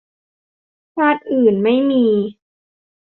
[0.95, 2.05] ชาติอื่นไม่มี